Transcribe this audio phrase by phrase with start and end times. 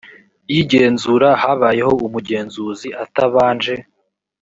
[0.53, 3.75] y igenzura yabayeho umugenzuzi atabanje